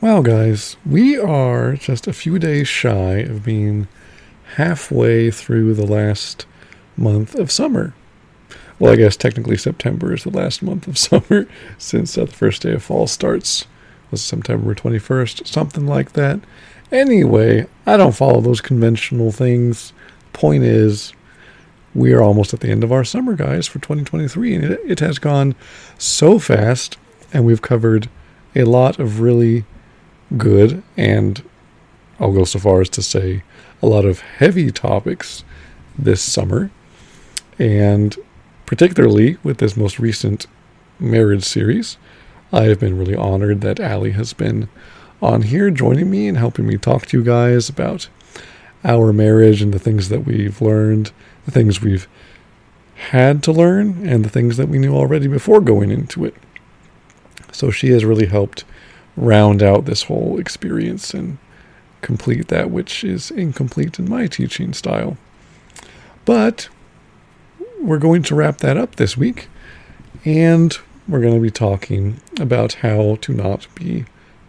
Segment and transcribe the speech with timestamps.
[0.00, 3.88] Well, guys, we are just a few days shy of being
[4.54, 6.46] halfway through the last
[6.96, 7.94] month of summer.
[8.78, 11.48] Well, I guess technically September is the last month of summer
[11.78, 13.66] since uh, the first day of fall starts
[14.12, 16.38] was September 21st, something like that.
[16.92, 19.92] Anyway, I don't follow those conventional things.
[20.32, 21.12] Point is,
[21.92, 25.00] we are almost at the end of our summer, guys, for 2023, and it, it
[25.00, 25.56] has gone
[25.98, 26.96] so fast,
[27.32, 28.08] and we've covered
[28.54, 29.64] a lot of really
[30.36, 31.42] good and
[32.20, 33.42] I'll go so far as to say
[33.80, 35.44] a lot of heavy topics
[35.96, 36.70] this summer.
[37.58, 38.16] And
[38.66, 40.46] particularly with this most recent
[40.98, 41.96] marriage series,
[42.52, 44.68] I have been really honored that Allie has been
[45.20, 48.08] on here joining me and helping me talk to you guys about
[48.84, 51.12] our marriage and the things that we've learned,
[51.44, 52.08] the things we've
[52.94, 56.34] had to learn, and the things that we knew already before going into it.
[57.52, 58.64] So she has really helped
[59.18, 61.38] round out this whole experience and
[62.00, 65.16] complete that which is incomplete in my teaching style.
[66.24, 66.68] But
[67.80, 69.48] we're going to wrap that up this week,
[70.24, 70.76] and
[71.08, 74.04] we're going to be talking about how to not be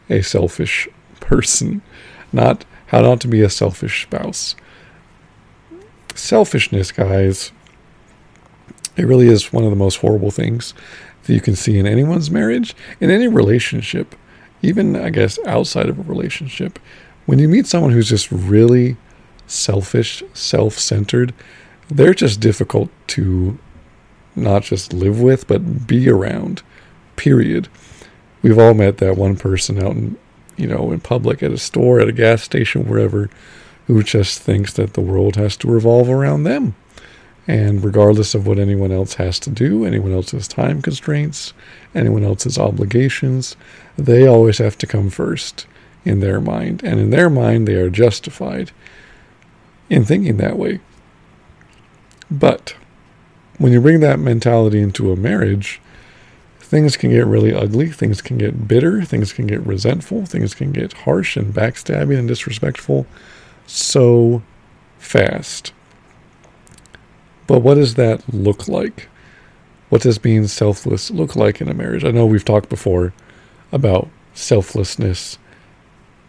[0.09, 0.87] a selfish
[1.19, 1.81] person,
[2.31, 4.55] not how not to be a selfish spouse.
[6.15, 7.51] Selfishness, guys,
[8.97, 10.73] it really is one of the most horrible things
[11.23, 14.15] that you can see in anyone's marriage, in any relationship
[14.61, 16.79] even I guess outside of a relationship,
[17.25, 18.97] when you meet someone who's just really
[19.47, 21.33] selfish, self centered,
[21.89, 23.57] they're just difficult to
[24.35, 26.61] not just live with, but be around,
[27.15, 27.67] period.
[28.41, 30.17] We've all met that one person out in,
[30.55, 33.29] you know, in public, at a store, at a gas station, wherever,
[33.87, 36.75] who just thinks that the world has to revolve around them.
[37.49, 41.51] And regardless of what anyone else has to do, anyone else's time constraints,
[41.95, 43.55] anyone else's obligations,
[43.97, 45.65] they always have to come first
[46.05, 46.83] in their mind.
[46.83, 48.69] And in their mind, they are justified
[49.89, 50.79] in thinking that way.
[52.29, 52.75] But
[53.57, 55.81] when you bring that mentality into a marriage,
[56.59, 60.71] things can get really ugly, things can get bitter, things can get resentful, things can
[60.71, 63.07] get harsh and backstabbing and disrespectful
[63.65, 64.43] so
[64.99, 65.73] fast.
[67.49, 69.09] But what does that look like?
[69.89, 72.05] What does being selfless look like in a marriage?
[72.05, 73.11] I know we've talked before
[73.71, 75.39] about selflessness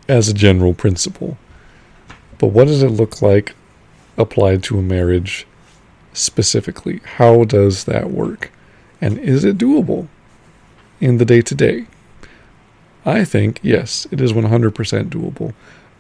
[0.09, 1.37] as a general principle.
[2.39, 3.55] But what does it look like
[4.17, 5.47] applied to a marriage
[6.15, 7.03] specifically?
[7.05, 8.51] How does that work?
[8.99, 10.09] And is it doable
[11.03, 11.87] in the day to day?
[13.05, 14.73] I think, yes, it is 100%
[15.11, 15.53] doable.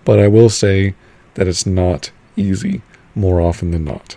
[0.06, 0.94] But I will say
[1.34, 2.80] that it's not easy
[3.14, 4.16] more often than not.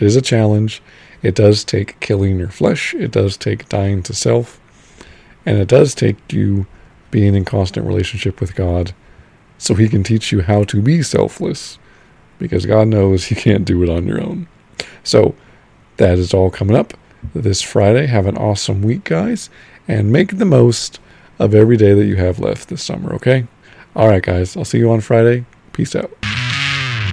[0.00, 0.82] It is a challenge.
[1.22, 4.60] It does take killing your flesh, it does take dying to self,
[5.44, 6.66] and it does take you
[7.10, 8.92] being in constant relationship with God
[9.56, 11.78] so He can teach you how to be selfless
[12.38, 14.46] because God knows you can't do it on your own.
[15.02, 15.34] So
[15.96, 16.94] that is all coming up
[17.34, 18.06] this Friday.
[18.06, 19.50] Have an awesome week, guys,
[19.88, 21.00] and make the most
[21.40, 23.46] of every day that you have left this summer, okay?
[23.96, 25.46] All right, guys, I'll see you on Friday.
[25.72, 26.27] Peace out.